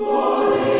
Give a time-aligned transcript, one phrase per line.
[0.00, 0.79] Glory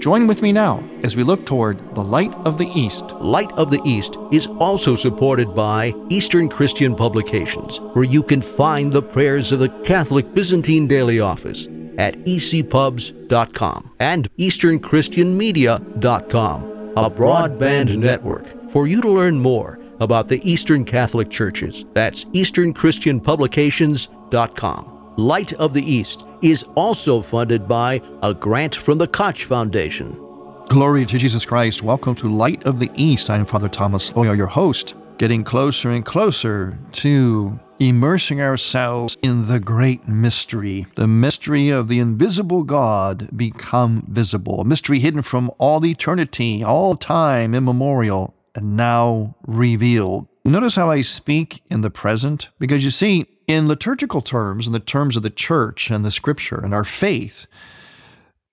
[0.00, 3.04] Join with me now as we look toward the Light of the East.
[3.20, 8.92] Light of the East is also supported by Eastern Christian Publications, where you can find
[8.92, 11.66] the prayers of the Catholic Byzantine Daily Office
[11.98, 20.82] at ecpubs.com and easternchristianmedia.com a broadband network for you to learn more about the Eastern
[20.84, 21.84] Catholic Churches.
[21.92, 24.95] That's easternchristianpublications.com.
[25.18, 30.12] Light of the East is also funded by a grant from the Koch Foundation.
[30.68, 31.82] Glory to Jesus Christ.
[31.82, 33.30] Welcome to Light of the East.
[33.30, 39.58] I'm Father Thomas Loya, your host, getting closer and closer to immersing ourselves in the
[39.58, 45.82] great mystery, the mystery of the invisible God become visible, a mystery hidden from all
[45.86, 50.26] eternity, all time immemorial, and now revealed.
[50.44, 52.50] Notice how I speak in the present?
[52.58, 56.58] Because you see, in liturgical terms, in the terms of the church and the scripture
[56.58, 57.46] and our faith,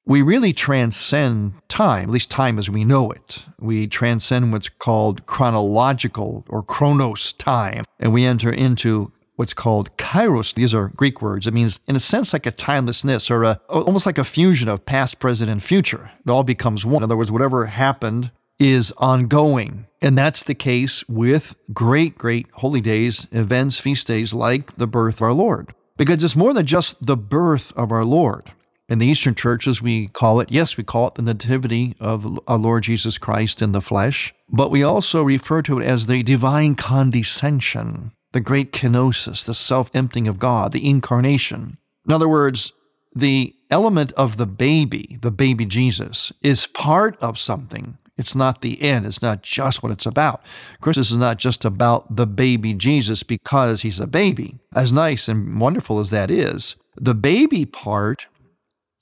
[0.05, 3.43] we really transcend time, at least time as we know it.
[3.59, 10.53] We transcend what's called chronological or chronos time, and we enter into what's called kairos.
[10.53, 11.47] These are Greek words.
[11.47, 14.85] It means, in a sense, like a timelessness or a, almost like a fusion of
[14.85, 16.11] past, present, and future.
[16.25, 16.97] It all becomes one.
[16.97, 18.31] In other words, whatever happened
[18.63, 19.87] is ongoing.
[20.01, 25.15] And that's the case with great, great holy days, events, feast days like the birth
[25.15, 25.73] of our Lord.
[25.97, 28.51] Because it's more than just the birth of our Lord.
[28.89, 32.57] In the Eastern churches, we call it, yes, we call it the Nativity of our
[32.57, 36.75] Lord Jesus Christ in the flesh, but we also refer to it as the divine
[36.75, 41.77] condescension, the great kenosis, the self emptying of God, the incarnation.
[42.05, 42.73] In other words,
[43.15, 47.97] the element of the baby, the baby Jesus, is part of something.
[48.17, 49.05] It's not the end.
[49.05, 50.41] It's not just what it's about.
[50.81, 54.59] Christmas is not just about the baby Jesus because he's a baby.
[54.75, 58.27] As nice and wonderful as that is, the baby part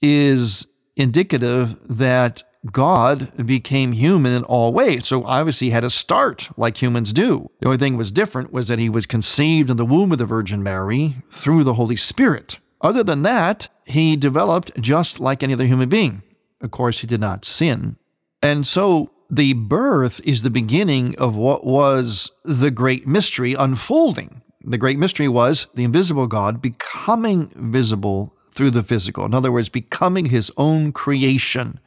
[0.02, 5.08] is indicative that God became human in all ways.
[5.08, 7.50] So obviously he had a start like humans do.
[7.60, 10.26] The only thing was different was that he was conceived in the womb of the
[10.26, 12.60] Virgin Mary through the Holy Spirit.
[12.80, 16.22] Other than that, he developed just like any other human being.
[16.62, 17.98] Of course, he did not sin.
[18.42, 24.42] And so the birth is the beginning of what was the great mystery unfolding.
[24.64, 29.26] The great mystery was the invisible God becoming visible through the physical.
[29.26, 31.80] In other words, becoming his own creation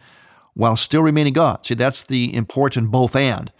[0.54, 1.66] while still remaining God.
[1.66, 3.53] See, that's the important both and.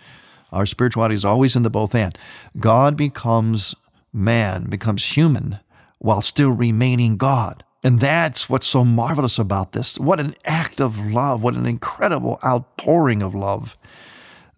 [0.53, 2.17] Our spirituality is always in the both and.
[2.59, 3.75] God becomes
[4.13, 5.59] man, becomes human
[5.99, 7.65] while still remaining God.
[7.85, 9.99] And that's what's so marvelous about this.
[9.99, 13.77] What an act of love, what an incredible outpouring of love.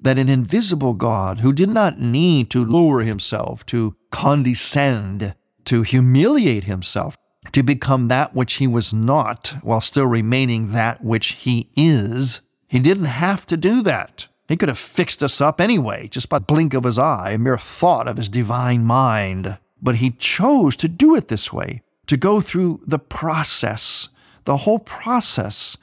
[0.01, 6.65] That an invisible God who did not need to lower himself, to condescend, to humiliate
[6.65, 7.19] himself,
[7.51, 12.43] to become that which he was not while still remaining that which he is.
[12.69, 14.29] He didn't have to do that.
[14.49, 17.59] He could have fixed us up anyway, just by blink of his eye, a mere
[17.59, 19.59] thought of his divine mind.
[19.83, 24.09] But he chose to do it this way, to go through the process,
[24.45, 25.77] the whole process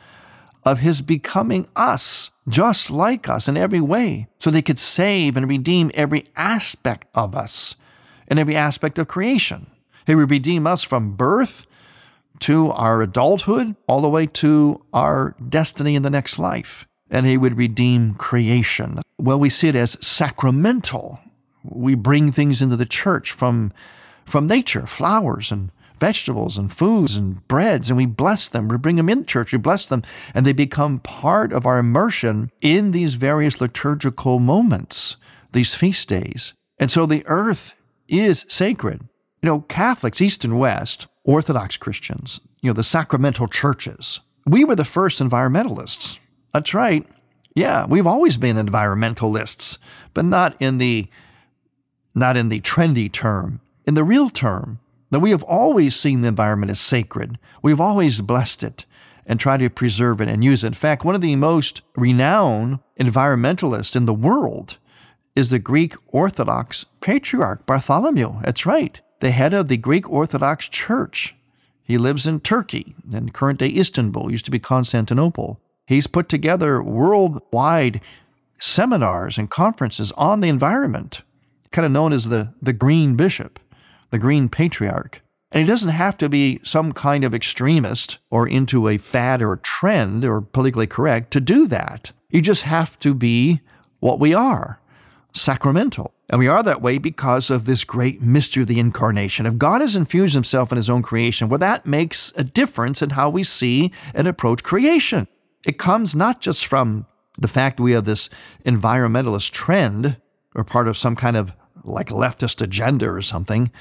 [0.64, 5.48] of his becoming us, just like us in every way, so they could save and
[5.48, 7.76] redeem every aspect of us
[8.28, 9.68] and every aspect of creation.
[10.06, 11.66] He would redeem us from birth
[12.40, 16.86] to our adulthood, all the way to our destiny in the next life.
[17.10, 19.00] And He would redeem creation.
[19.18, 21.20] Well, we see it as sacramental.
[21.64, 23.72] We bring things into the church from,
[24.26, 25.72] from nature, flowers and
[26.04, 28.68] vegetables and foods and breads, and we bless them.
[28.68, 30.04] We bring them in church, we bless them,
[30.34, 35.16] and they become part of our immersion in these various liturgical moments,
[35.54, 36.54] these feast days.
[36.78, 37.74] And so the earth
[38.10, 39.00] is sacred.
[39.42, 44.76] You know, Catholics, East and West, Orthodox Christians, you know, the sacramental churches, we were
[44.76, 46.20] the first environmentalists.
[46.54, 47.08] That's right.
[47.56, 49.78] Yeah, we've always been environmentalists,
[50.14, 51.08] but not in the
[52.14, 54.80] not in the trendy term, in the real term.
[55.14, 57.38] That we have always seen the environment as sacred.
[57.62, 58.86] We've always blessed it
[59.28, 60.68] and tried to preserve it and use it.
[60.68, 64.78] In fact, one of the most renowned environmentalists in the world
[65.36, 68.42] is the Greek Orthodox patriarch Bartholomew.
[68.42, 71.36] That's right, the head of the Greek Orthodox Church.
[71.84, 75.60] He lives in Turkey, in current day Istanbul, used to be Constantinople.
[75.86, 78.02] He's put together worldwide
[78.60, 81.22] seminars and conferences on the environment,
[81.72, 83.60] kind of known as the, the Green Bishop,
[84.14, 85.24] the Green Patriarch.
[85.52, 89.56] And he doesn't have to be some kind of extremist or into a fad or
[89.58, 92.12] trend or politically correct to do that.
[92.30, 93.62] You just have to be
[94.02, 94.80] what we are
[95.34, 96.14] sacramental.
[96.30, 99.48] And we are that way because of this great mystery of the incarnation.
[99.48, 103.10] If God has infused himself in his own creation, well, that makes a difference in
[103.10, 105.28] how we see and approach creation.
[105.66, 107.08] It comes not just from
[107.40, 108.30] the fact we have this
[108.64, 110.18] environmentalist trend
[110.54, 111.52] or part of some kind of
[111.84, 113.72] like leftist agenda or something.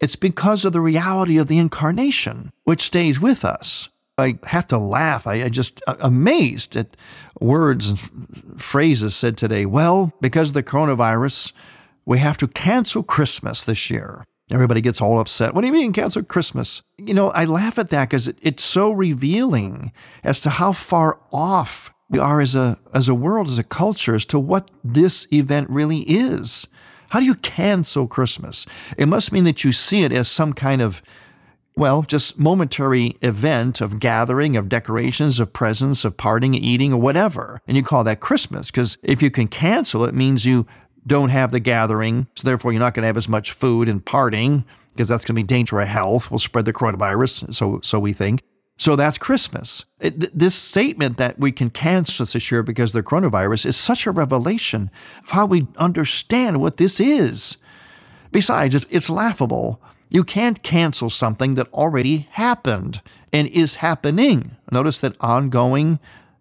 [0.00, 3.88] It's because of the reality of the incarnation, which stays with us.
[4.18, 5.26] I have to laugh.
[5.26, 6.96] I, I just uh, amazed at
[7.40, 7.98] words and
[8.58, 9.66] phrases said today.
[9.66, 11.52] Well, because of the coronavirus,
[12.04, 14.26] we have to cancel Christmas this year.
[14.50, 15.54] Everybody gets all upset.
[15.54, 16.82] What do you mean cancel Christmas?
[16.98, 19.92] You know, I laugh at that because it, it's so revealing
[20.24, 24.16] as to how far off we are as a as a world, as a culture,
[24.16, 26.66] as to what this event really is.
[27.10, 28.66] How do you cancel Christmas?
[28.96, 31.02] It must mean that you see it as some kind of
[31.76, 37.62] well, just momentary event of gathering, of decorations, of presents, of partying, eating, or whatever.
[37.66, 40.66] And you call that Christmas because if you can cancel, it means you
[41.06, 42.26] don't have the gathering.
[42.36, 45.36] So therefore, you're not going to have as much food and parting because that's going
[45.36, 46.30] to be dangerous to health.
[46.30, 47.54] We'll spread the coronavirus.
[47.54, 48.42] So, so we think.
[48.80, 49.84] So that's Christmas.
[50.00, 54.06] It, this statement that we can cancel this year because of the coronavirus is such
[54.06, 54.90] a revelation
[55.22, 57.58] of how we understand what this is.
[58.32, 59.82] Besides, it's, it's laughable.
[60.08, 63.02] You can't cancel something that already happened
[63.34, 64.56] and is happening.
[64.72, 65.98] Notice that ongoing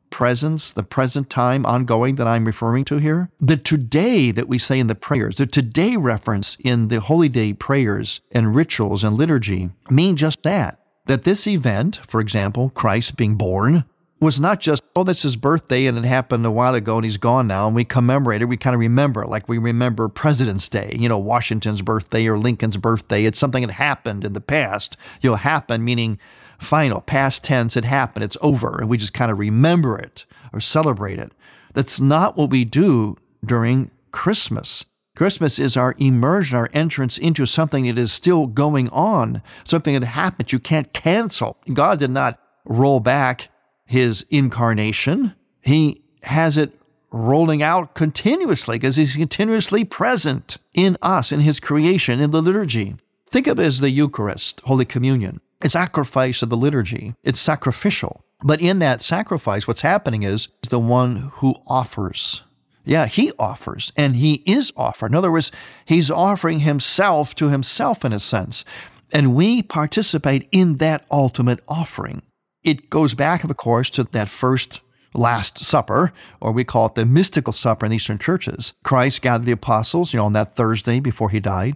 [0.09, 3.29] presence, the present time ongoing that I'm referring to here.
[3.41, 7.51] The today that we say in the prayers, the today reference in the holy day
[7.51, 10.78] prayers and rituals and liturgy mean just that.
[11.09, 13.83] That this event, for example, Christ being born,
[14.19, 17.17] was not just, oh, that's his birthday and it happened a while ago and he's
[17.17, 18.45] gone now and we commemorate it.
[18.45, 22.77] We kind of remember, like we remember President's Day, you know, Washington's birthday or Lincoln's
[22.77, 23.25] birthday.
[23.25, 24.97] It's something that happened in the past.
[25.21, 26.19] You know, happened meaning
[26.59, 30.61] final, past tense, it happened, it's over, and we just kind of remember it or
[30.61, 31.31] celebrate it.
[31.73, 34.85] That's not what we do during Christmas.
[35.19, 40.05] Christmas is our immersion, our entrance into something that is still going on, something that
[40.05, 41.57] happened you can't cancel.
[41.73, 43.49] God did not roll back
[43.89, 46.79] his incarnation, He has it
[47.11, 52.97] rolling out continuously because He's continuously present in us, in His creation, in the liturgy.
[53.31, 55.41] Think of it as the Eucharist, Holy Communion.
[55.59, 57.15] It's sacrifice of the liturgy.
[57.23, 58.23] It's sacrificial.
[58.43, 62.43] But in that sacrifice, what's happening is the one who offers.
[62.89, 65.11] Yeah, he offers and he is offered.
[65.11, 65.51] In other words,
[65.85, 68.65] he's offering himself to himself in a sense.
[69.11, 72.23] And we participate in that ultimate offering.
[72.63, 74.81] It goes back, of course, to that first
[75.13, 78.73] Last Supper, or we call it the mystical supper in Eastern churches.
[78.83, 81.75] Christ gathered the apostles, you know, on that Thursday before he died,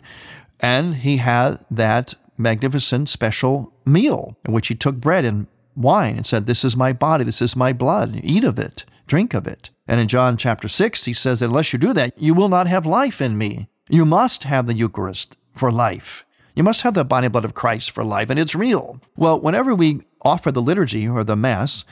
[0.60, 6.26] and he had that magnificent special meal in which he took bread and wine and
[6.26, 9.70] said, This is my body, this is my blood, eat of it, drink of it.
[9.88, 12.86] And in John chapter 6, he says, Unless you do that, you will not have
[12.86, 13.68] life in me.
[13.90, 16.26] You must have the Eucharist for life.
[16.56, 19.02] You must have the body and blood of Christ for life, and it's real.
[19.18, 21.84] Well, whenever we offer the liturgy or the Mass,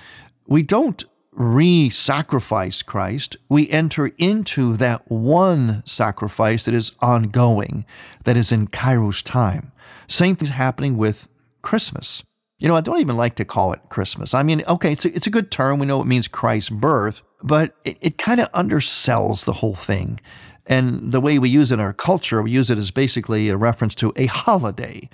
[0.47, 3.37] we don't re sacrifice Christ.
[3.49, 7.85] We enter into that one sacrifice that is ongoing,
[8.23, 9.71] that is in Kairos time.
[10.07, 11.27] Same thing's happening with
[11.61, 12.23] Christmas.
[12.61, 14.35] You know, I don't even like to call it Christmas.
[14.35, 15.79] I mean, okay, it's a, it's a good term.
[15.79, 20.19] We know it means Christ's birth, but it, it kind of undersells the whole thing.
[20.67, 23.57] And the way we use it in our culture, we use it as basically a
[23.57, 25.09] reference to a holiday,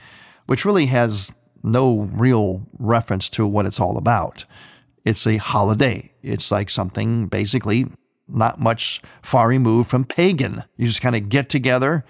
[0.47, 1.31] which really has
[1.63, 4.43] no real reference to what it's all about.
[5.05, 6.11] It's a holiday.
[6.21, 7.85] It's like something basically
[8.27, 10.65] not much far removed from pagan.
[10.75, 12.03] You just kind of get together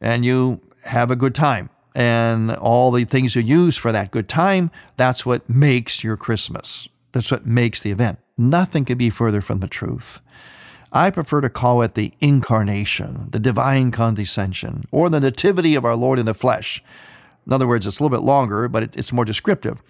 [0.00, 4.28] and you have a good time and all the things you use for that good
[4.28, 6.88] time, that's what makes your Christmas.
[7.12, 8.18] That's what makes the event.
[8.36, 10.20] Nothing could be further from the truth.
[10.92, 15.96] I prefer to call it the incarnation, the divine condescension, or the nativity of our
[15.96, 16.82] Lord in the flesh.
[17.46, 19.82] In other words, it's a little bit longer, but it's more descriptive.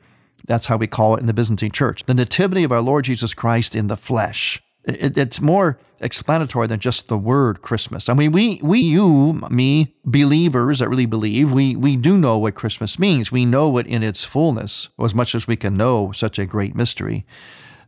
[0.47, 2.05] That's how we call it in the Byzantine Church.
[2.05, 4.63] The nativity of our Lord Jesus Christ in the flesh.
[4.85, 8.09] it's more explanatory than just the word Christmas.
[8.09, 12.55] I mean, we, we, you, me, believers that really believe, we, we do know what
[12.55, 13.33] Christmas means.
[13.33, 16.77] We know it in its fullness, as much as we can know such a great
[16.77, 17.27] mystery.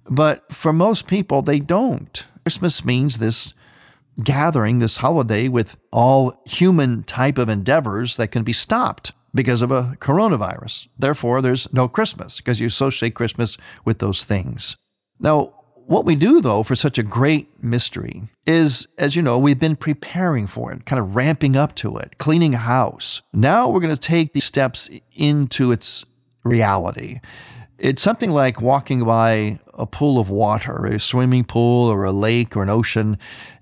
[0.09, 2.25] But for most people, they don't.
[2.45, 3.53] Christmas means this
[4.23, 9.71] gathering, this holiday with all human type of endeavors that can be stopped because of
[9.71, 10.89] a coronavirus.
[10.99, 14.77] Therefore, there's no Christmas because you associate Christmas with those things.
[15.21, 15.53] Now,
[15.87, 19.77] what we do, though, for such a great mystery is, as you know, we've been
[19.77, 23.23] preparing for it, kind of ramping up to it, cleaning house.
[23.33, 26.05] Now we're going to take these steps into its
[26.45, 27.21] reality.
[27.79, 32.57] It's something like walking by a pool of water, a swimming pool or a lake
[32.57, 33.19] or an ocean,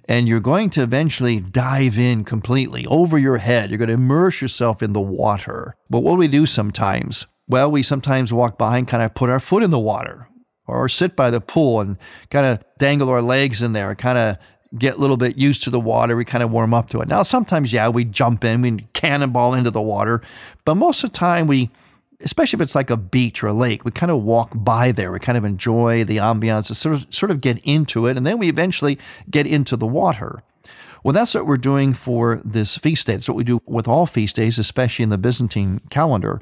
[0.06, 3.70] and you're going to eventually dive in completely over your head.
[3.70, 5.74] You're going to immerse yourself in the water.
[5.90, 7.26] But what do we do sometimes?
[7.48, 10.28] Well, we sometimes walk by and kind of put our foot in the water
[10.66, 11.96] or sit by the pool and
[12.30, 14.36] kind of dangle our legs in there, kind of
[14.78, 16.16] get a little bit used to the water.
[16.16, 17.08] We kind of warm up to it.
[17.08, 20.22] Now, sometimes, yeah, we jump in, we cannonball into the water,
[20.64, 21.70] but most of the time, we,
[22.20, 25.12] especially if it's like a beach or a lake, we kind of walk by there.
[25.12, 28.38] We kind of enjoy the ambiance, sort of, sort of get into it, and then
[28.38, 28.98] we eventually
[29.30, 30.42] get into the water.
[31.04, 33.14] Well, that's what we're doing for this feast day.
[33.14, 36.40] It's what we do with all feast days, especially in the Byzantine calendar.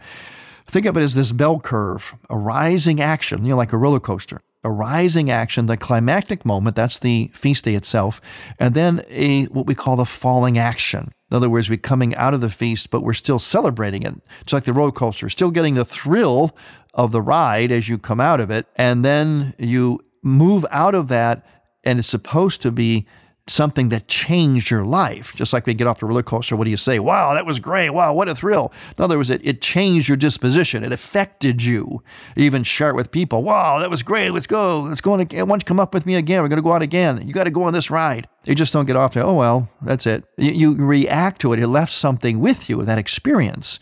[0.67, 4.01] Think of it as this bell curve, a rising action, you know, like a roller
[4.01, 4.41] coaster.
[4.65, 8.21] A rising action, the climactic moment, that's the feast day itself,
[8.61, 11.13] and then a what we call the falling action.
[11.33, 14.15] In other words, we're coming out of the feast, but we're still celebrating it.
[14.43, 16.55] It's like the roller coaster, still getting the thrill
[16.95, 21.09] of the ride as you come out of it, and then you move out of
[21.09, 21.45] that,
[21.83, 23.05] and it's supposed to be
[23.49, 25.33] something that changed your life.
[25.35, 26.99] Just like we get off the roller coaster, what do you say?
[26.99, 27.91] Wow, that was great.
[27.91, 28.73] Wow, what a thrill.
[28.97, 30.85] In other words, it, it changed your disposition.
[30.85, 32.03] It affected you.
[32.37, 33.43] you even share it with people.
[33.43, 34.31] Wow, that was great.
[34.31, 34.81] Let's go.
[34.81, 35.47] Let's go on again.
[35.47, 36.43] Why don't you come up with me again?
[36.43, 37.27] We're going to go out again.
[37.27, 38.29] You got to go on this ride.
[38.45, 40.25] You just don't get off to, oh, well, that's it.
[40.37, 41.61] You, you react to it.
[41.61, 43.79] It left something with you, that experience.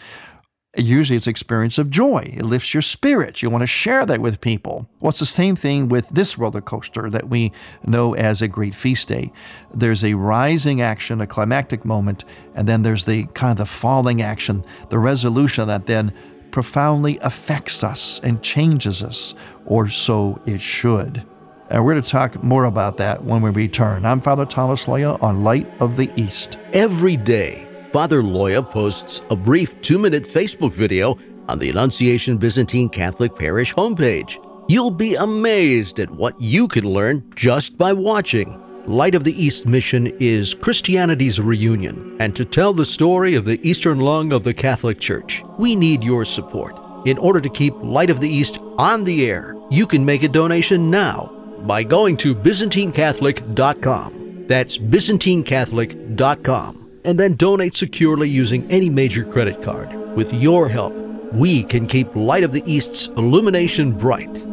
[0.76, 2.32] Usually it's experience of joy.
[2.36, 3.42] It lifts your spirits.
[3.42, 4.88] You want to share that with people.
[5.00, 7.50] Well, it's the same thing with this roller coaster that we
[7.86, 9.32] know as a great feast day.
[9.74, 12.24] There's a rising action, a climactic moment,
[12.54, 16.12] and then there's the kind of the falling action, the resolution that then
[16.52, 19.34] profoundly affects us and changes us,
[19.66, 21.26] or so it should.
[21.68, 24.04] And we're going to talk more about that when we return.
[24.04, 26.58] I'm Father Thomas Loya on Light of the East.
[26.72, 31.18] Every day Father Loya posts a brief two minute Facebook video
[31.48, 34.38] on the Annunciation Byzantine Catholic Parish homepage.
[34.68, 38.62] You'll be amazed at what you can learn just by watching.
[38.86, 43.58] Light of the East mission is Christianity's reunion, and to tell the story of the
[43.68, 46.76] Eastern lung of the Catholic Church, we need your support.
[47.06, 50.28] In order to keep Light of the East on the air, you can make a
[50.28, 51.26] donation now
[51.62, 54.46] by going to ByzantineCatholic.com.
[54.46, 59.92] That's ByzantineCatholic.com and then donate securely using any major credit card.
[60.14, 60.94] With your help,
[61.32, 64.44] we can keep Light of the East's illumination bright.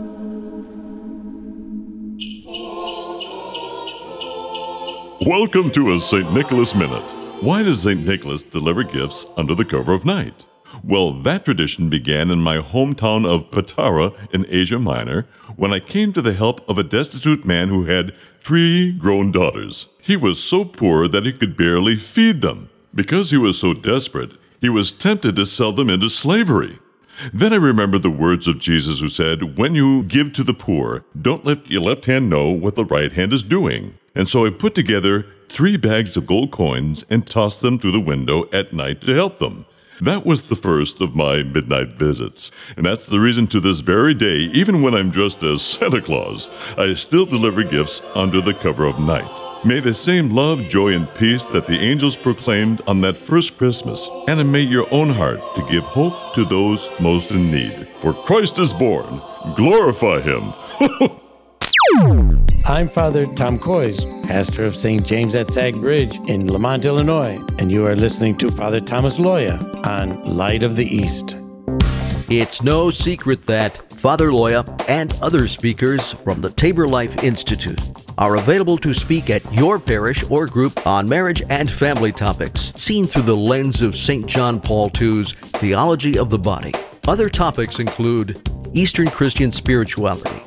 [5.25, 6.31] Welcome to a St.
[6.31, 7.03] Nicholas Minute.
[7.41, 8.05] Why does St.
[8.05, 10.45] Nicholas deliver gifts under the cover of night?
[10.83, 16.13] Well, that tradition began in my hometown of Patara in Asia Minor when I came
[16.13, 19.87] to the help of a destitute man who had three grown daughters.
[20.07, 22.69] He was so poor that he could barely feed them.
[22.95, 26.79] Because he was so desperate, he was tempted to sell them into slavery.
[27.33, 31.03] Then I remembered the words of Jesus who said, When you give to the poor,
[31.21, 33.97] don't let your left hand know what the right hand is doing.
[34.15, 37.99] And so I put together three bags of gold coins and tossed them through the
[37.99, 39.65] window at night to help them.
[39.99, 44.13] That was the first of my midnight visits, and that's the reason to this very
[44.13, 48.85] day, even when I'm dressed as Santa Claus, I still deliver gifts under the cover
[48.85, 49.46] of night.
[49.65, 54.07] May the same love, joy, and peace that the angels proclaimed on that first Christmas
[54.27, 57.87] animate your own heart to give hope to those most in need.
[58.01, 59.19] For Christ is born.
[59.55, 60.53] Glorify him.
[62.67, 65.03] I'm Father Tom Koys, pastor of St.
[65.05, 69.85] James at Sag Bridge in Lemont, Illinois, and you are listening to Father Thomas Loya
[69.87, 71.35] on Light of the East.
[72.29, 77.81] It's no secret that Father Loya and other speakers from the Tabor Life Institute
[78.19, 83.07] are available to speak at your parish or group on marriage and family topics, seen
[83.07, 84.25] through the lens of St.
[84.27, 86.73] John Paul II's Theology of the Body.
[87.07, 90.46] Other topics include Eastern Christian spirituality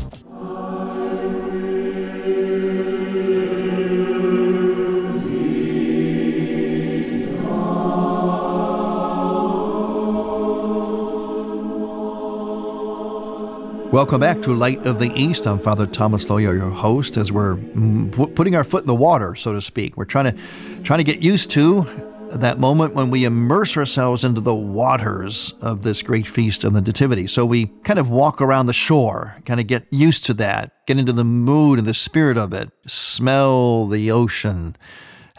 [13.91, 15.45] Welcome back to Light of the East.
[15.45, 19.35] I'm Father Thomas Loya, your host, as we're mm, putting our foot in the water,
[19.35, 19.97] so to speak.
[19.97, 21.85] We're trying to trying to get used to
[22.31, 26.79] that moment when we immerse ourselves into the waters of this great feast of the
[26.79, 27.27] Nativity.
[27.27, 30.97] So we kind of walk around the shore, kind of get used to that, get
[30.97, 34.77] into the mood and the spirit of it, smell the ocean,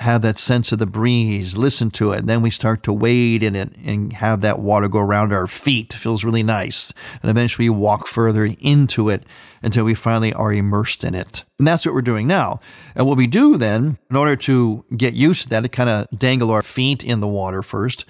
[0.03, 2.21] have that sense of the breeze, listen to it.
[2.21, 5.47] And then we start to wade in it and have that water go around our
[5.47, 5.95] feet.
[5.95, 6.93] It feels really nice.
[7.23, 9.25] And eventually we walk further into it
[9.63, 11.45] until we finally are immersed in it.
[11.59, 12.61] And that's what we're doing now.
[12.95, 16.09] And what we do then, in order to get used to that, to kind of
[16.19, 18.05] dangle our feet in the water first,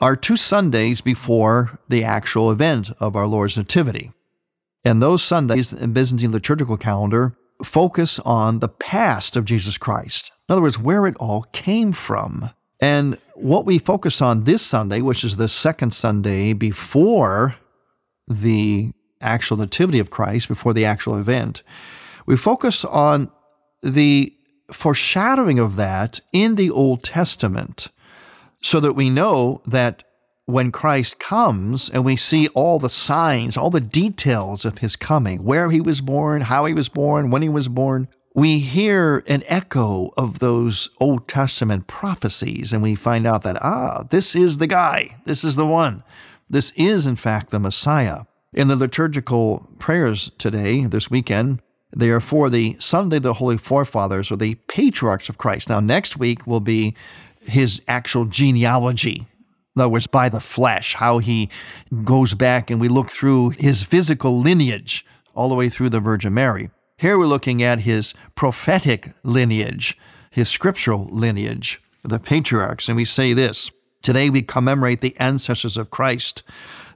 [0.00, 4.12] are two Sundays before the actual event of our Lord's Nativity.
[4.84, 10.32] And those Sundays in Byzantine liturgical calendar focus on the past of Jesus Christ.
[10.52, 12.50] In other words, where it all came from.
[12.78, 17.56] And what we focus on this Sunday, which is the second Sunday before
[18.28, 18.92] the
[19.22, 21.62] actual nativity of Christ, before the actual event,
[22.26, 23.30] we focus on
[23.82, 24.34] the
[24.70, 27.88] foreshadowing of that in the Old Testament
[28.60, 30.02] so that we know that
[30.44, 35.44] when Christ comes and we see all the signs, all the details of his coming,
[35.44, 39.42] where he was born, how he was born, when he was born, we hear an
[39.46, 44.66] echo of those Old Testament prophecies and we find out that, ah, this is the
[44.66, 46.02] guy, this is the one.
[46.48, 48.22] This is, in fact, the Messiah.
[48.52, 51.60] In the liturgical prayers today, this weekend,
[51.94, 55.68] they are for the Sunday the Holy Forefathers or the patriarchs of Christ.
[55.68, 56.94] Now, next week will be
[57.42, 59.26] his actual genealogy.
[59.74, 61.48] In other words, by the flesh, how he
[62.04, 66.34] goes back and we look through his physical lineage all the way through the Virgin
[66.34, 66.70] Mary.
[67.02, 69.98] Here we're looking at his prophetic lineage,
[70.30, 75.90] his scriptural lineage, the patriarchs, and we say this Today we commemorate the ancestors of
[75.90, 76.44] Christ.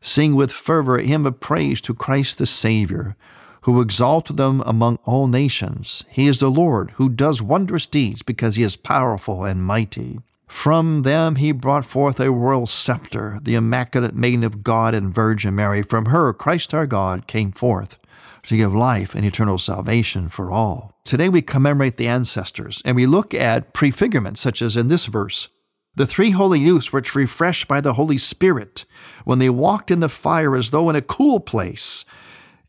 [0.01, 3.17] Sing with fervor a hymn of praise to Christ the Savior,
[3.63, 6.05] who exalted them among all nations.
[6.09, 10.21] He is the Lord who does wondrous deeds because he is powerful and mighty.
[10.47, 15.57] From them he brought forth a royal scepter, the immaculate maiden of God and Virgin
[15.57, 15.83] Mary.
[15.83, 17.99] From her, Christ our God came forth
[18.47, 20.93] to give life and eternal salvation for all.
[21.05, 25.49] Today we commemorate the ancestors and we look at prefigurements, such as in this verse.
[25.97, 28.85] The three holy youths were refreshed by the Holy Spirit
[29.25, 32.05] when they walked in the fire as though in a cool place.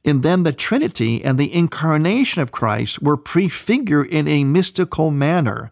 [0.04, 5.72] In them, the Trinity and the incarnation of Christ were prefigured in a mystical manner.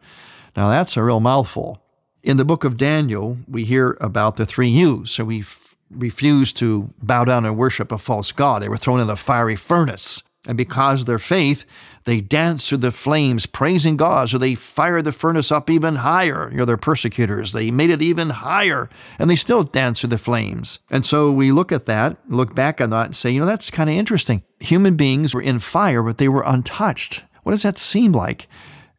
[0.57, 1.81] Now, that's a real mouthful.
[2.21, 5.11] In the book of Daniel, we hear about the three youths.
[5.11, 5.41] So we
[5.89, 8.61] refused to bow down and worship a false god.
[8.61, 10.21] They were thrown in a fiery furnace.
[10.47, 11.65] And because of their faith,
[12.03, 14.29] they danced through the flames, praising God.
[14.29, 16.49] So they fired the furnace up even higher.
[16.51, 17.51] You know, their persecutors.
[17.51, 20.79] They made it even higher, and they still danced through the flames.
[20.91, 23.71] And so we look at that, look back on that, and say, you know, that's
[23.71, 24.43] kind of interesting.
[24.59, 27.23] Human beings were in fire, but they were untouched.
[27.41, 28.47] What does that seem like?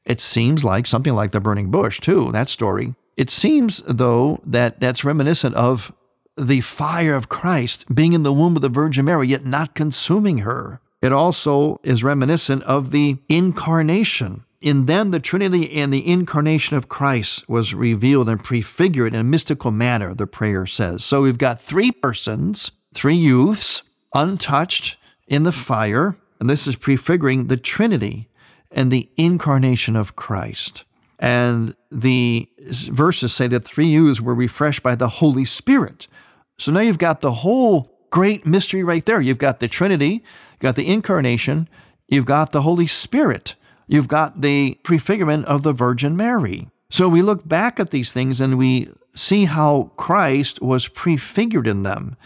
[0.05, 2.94] It seems like something like the burning bush, too, that story.
[3.16, 5.92] It seems, though, that that's reminiscent of
[6.37, 10.38] the fire of Christ being in the womb of the Virgin Mary, yet not consuming
[10.38, 10.81] her.
[11.03, 14.44] It also is reminiscent of the incarnation.
[14.61, 19.25] In them, the Trinity and the incarnation of Christ was revealed and prefigured in a
[19.25, 21.05] mystical manner, the prayer says.
[21.05, 23.83] So we've got three persons, three youths,
[24.14, 24.96] untouched
[25.29, 28.29] in the fire, and this is prefiguring the Trinity
[28.72, 30.85] and the incarnation of Christ.
[31.18, 32.49] And the
[32.88, 36.09] verses say that three youths were refreshed by the Holy Spirit.
[36.58, 39.20] So now you've got the whole great mystery right there.
[39.20, 41.68] You've got the Trinity, you've got the incarnation,
[42.08, 43.54] you've got the Holy Spirit,
[43.86, 46.68] you've got the prefigurement of the Virgin Mary.
[46.88, 51.82] So we look back at these things and we see how Christ was prefigured in
[51.82, 52.16] them.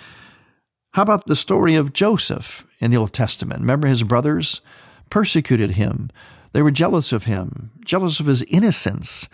[0.92, 3.60] How about the story of Joseph in the Old Testament?
[3.60, 4.60] Remember his brothers
[5.08, 6.10] persecuted him.
[6.52, 9.28] They were jealous of him, jealous of his innocence.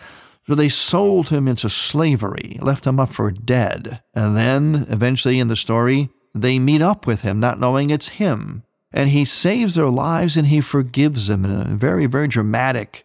[0.48, 4.00] So they sold him into slavery, left him up for dead.
[4.14, 8.62] And then, eventually in the story, they meet up with him, not knowing it's him.
[8.92, 13.04] and he saves their lives and he forgives them in a very, very dramatic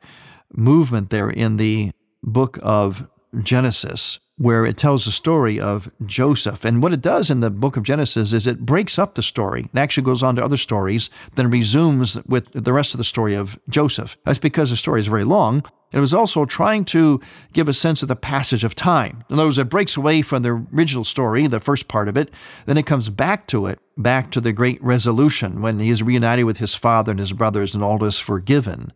[0.54, 1.91] movement there in the
[2.23, 3.10] book of
[3.43, 6.65] Genesis, where it tells the story of Joseph.
[6.65, 9.70] And what it does in the book of Genesis is it breaks up the story
[9.72, 13.36] and actually goes on to other stories, then resumes with the rest of the story
[13.36, 14.17] of Joseph.
[14.26, 15.63] That's because the story is very long.
[15.91, 17.20] It was also trying to
[17.52, 19.26] give a sense of the passage of time.
[19.30, 22.32] In other words, it breaks away from the original story, the first part of it,
[22.65, 26.46] then it comes back to it, back to the great resolution when he is reunited
[26.46, 28.94] with his father and his brothers and all is forgiven.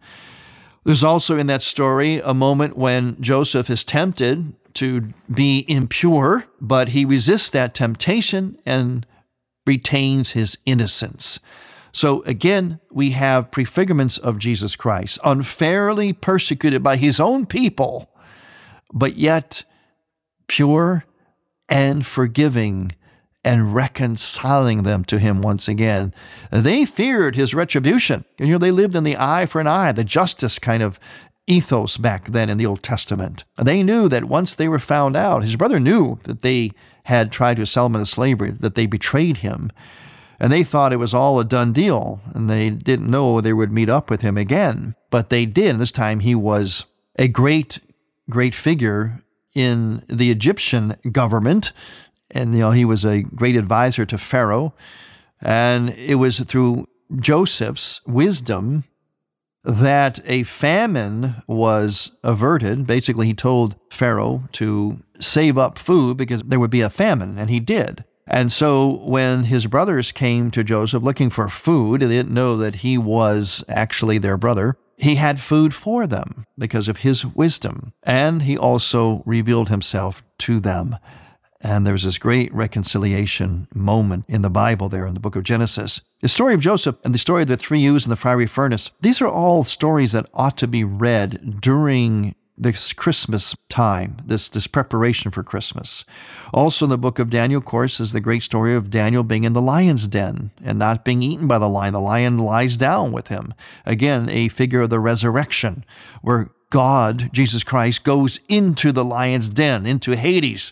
[0.86, 6.90] There's also in that story a moment when Joseph is tempted to be impure, but
[6.90, 9.06] he resists that temptation and
[9.66, 11.40] retains his innocence.
[11.92, 18.10] So again, we have prefigurements of Jesus Christ, unfairly persecuted by his own people,
[18.94, 19.64] but yet
[20.48, 21.06] pure
[21.70, 22.92] and forgiving
[23.46, 26.14] and reconciling them to him once again.
[26.52, 28.26] They feared his retribution.
[28.40, 31.00] You know, they lived in the eye for an eye, the justice kind of
[31.48, 33.44] ethos back then in the Old Testament.
[33.62, 36.72] They knew that once they were found out, his brother knew that they
[37.04, 39.72] had tried to sell him into slavery, that they betrayed him.
[40.40, 43.72] And they thought it was all a done deal, and they didn't know they would
[43.72, 44.96] meet up with him again.
[45.12, 45.70] But they did.
[45.70, 46.86] And this time he was
[47.18, 47.80] a great,
[48.30, 49.22] great figure
[49.54, 51.72] in the Egyptian government.
[52.32, 54.74] And, you know, he was a great advisor to Pharaoh.
[55.42, 56.88] And it was through
[57.20, 58.84] Joseph's wisdom
[59.66, 62.86] that a famine was averted.
[62.88, 67.50] Basically, he told Pharaoh to save up food because there would be a famine, and
[67.50, 68.04] he did.
[68.28, 72.76] And so when his brothers came to Joseph looking for food, they didn't know that
[72.76, 74.78] he was actually their brother.
[74.98, 77.94] He had food for them because of his wisdom.
[78.04, 80.98] And he also revealed himself to them.
[81.66, 86.00] And there's this great reconciliation moment in the Bible there in the book of Genesis.
[86.22, 88.92] The story of Joseph and the story of the three ewes in the fiery furnace,
[89.02, 94.68] these are all stories that ought to be read during this Christmas time, this, this
[94.68, 96.06] preparation for Christmas.
[96.54, 99.44] Also in the book of Daniel, of course, is the great story of Daniel being
[99.44, 101.94] in the lion's den and not being eaten by the lion.
[101.94, 103.56] The lion lies down with him.
[103.88, 105.84] Again, a figure of the resurrection,
[106.22, 110.72] where God, Jesus Christ, goes into the lion's den, into Hades,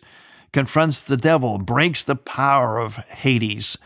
[0.53, 3.77] confronts the devil, breaks the power of Hades.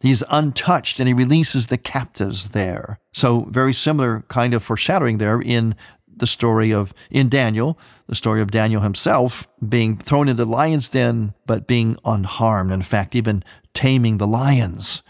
[0.00, 3.00] He's untouched and he releases the captives there.
[3.12, 5.74] So, very similar kind of foreshadowing there in
[6.14, 10.88] the story of, in Daniel, the story of Daniel himself being thrown into the lion's
[10.88, 12.72] den, but being unharmed.
[12.72, 13.42] In fact, even
[13.74, 15.02] taming the lions.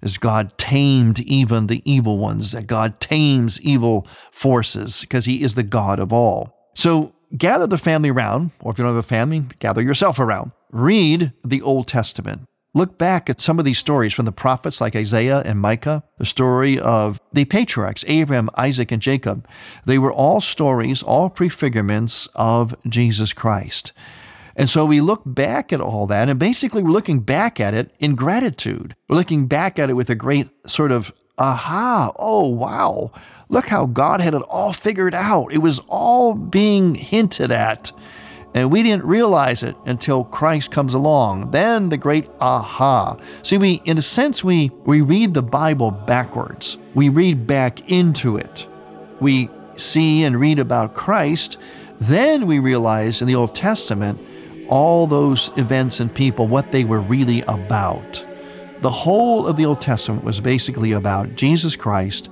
[0.00, 5.56] As God tamed even the evil ones, that God tames evil forces because He is
[5.56, 6.70] the God of all.
[6.74, 10.52] So gather the family around, or if you don't have a family, gather yourself around.
[10.70, 12.42] Read the Old Testament.
[12.74, 16.26] Look back at some of these stories from the prophets like Isaiah and Micah, the
[16.26, 19.48] story of the patriarchs, Abraham, Isaac, and Jacob.
[19.86, 23.92] They were all stories, all prefigurements of Jesus Christ.
[24.54, 27.94] And so we look back at all that, and basically we're looking back at it
[28.00, 28.94] in gratitude.
[29.08, 33.10] We're looking back at it with a great sort of, aha, oh, wow,
[33.48, 35.52] look how God had it all figured out.
[35.52, 37.92] It was all being hinted at.
[38.54, 41.50] And we didn't realize it until Christ comes along.
[41.50, 43.16] Then the great aha.
[43.42, 46.78] See, we, in a sense, we, we read the Bible backwards.
[46.94, 48.66] We read back into it.
[49.20, 51.58] We see and read about Christ.
[52.00, 54.18] Then we realize in the Old Testament
[54.68, 58.24] all those events and people, what they were really about.
[58.80, 62.28] The whole of the Old Testament was basically about Jesus Christ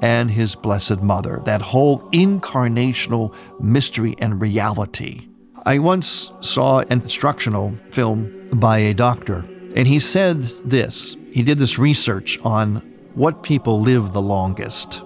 [0.00, 5.28] and his Blessed Mother, that whole incarnational mystery and reality.
[5.66, 9.44] I once saw an instructional film by a doctor,
[9.76, 11.14] and he said this.
[11.30, 12.76] He did this research on
[13.14, 15.02] what people live the longest.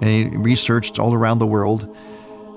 [0.00, 1.96] And he researched all around the world,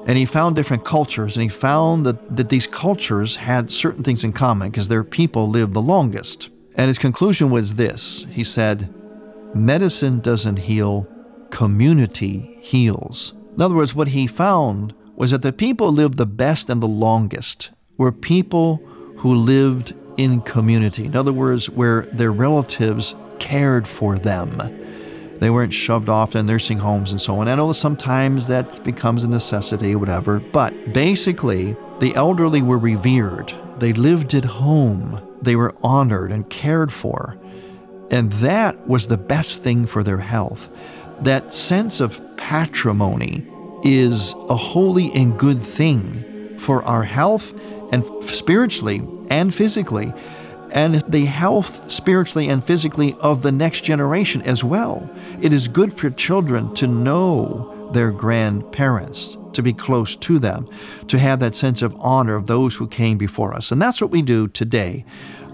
[0.07, 4.25] and he found different cultures, and he found that, that these cultures had certain things
[4.25, 6.49] in common because their people lived the longest.
[6.75, 8.93] And his conclusion was this he said,
[9.53, 11.07] Medicine doesn't heal,
[11.49, 13.33] community heals.
[13.55, 16.87] In other words, what he found was that the people lived the best and the
[16.87, 18.77] longest were people
[19.17, 21.05] who lived in community.
[21.05, 24.77] In other words, where their relatives cared for them.
[25.39, 27.47] They weren't shoved off to nursing homes and so on.
[27.47, 33.53] I know sometimes that becomes a necessity, whatever, but basically, the elderly were revered.
[33.79, 35.19] They lived at home.
[35.41, 37.37] They were honored and cared for.
[38.09, 40.69] And that was the best thing for their health.
[41.21, 43.47] That sense of patrimony
[43.83, 47.53] is a holy and good thing for our health
[47.91, 50.13] and spiritually and physically.
[50.71, 55.09] and the health spiritually and physically of the next generation as well.
[55.41, 60.67] It is good for children to know their grandparents, to be close to them,
[61.07, 63.71] to have that sense of honor of those who came before us.
[63.71, 65.05] And that's what we do today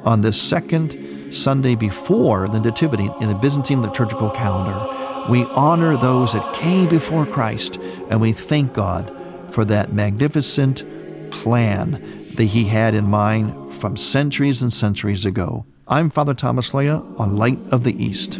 [0.04, 5.32] on this second Sunday before the Nativity in the Byzantine liturgical calendar.
[5.32, 7.76] We honor those that came before Christ
[8.10, 9.14] and we thank God
[9.52, 10.86] for that magnificent
[11.32, 15.66] plan that He had in mind from centuries and centuries ago.
[15.88, 18.40] I'm Father Thomas Loya on Light of the East.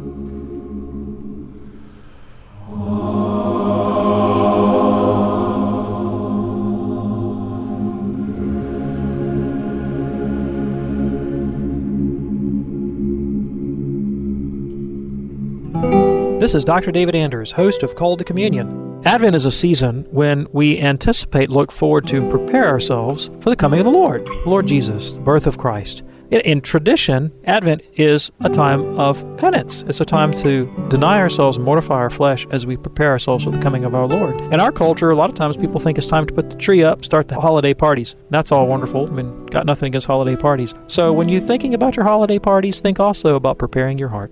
[16.41, 16.91] This is Dr.
[16.91, 18.99] David Anders, host of Called to Communion.
[19.05, 23.55] Advent is a season when we anticipate, look forward to, and prepare ourselves for the
[23.55, 26.01] coming of the Lord, Lord Jesus, the birth of Christ.
[26.31, 29.83] In, in tradition, Advent is a time of penance.
[29.83, 33.61] It's a time to deny ourselves, mortify our flesh as we prepare ourselves for the
[33.61, 34.41] coming of our Lord.
[34.51, 36.83] In our culture, a lot of times people think it's time to put the tree
[36.83, 38.15] up, start the holiday parties.
[38.31, 39.07] That's all wonderful.
[39.07, 40.73] I mean, got nothing against holiday parties.
[40.87, 44.31] So when you're thinking about your holiday parties, think also about preparing your heart.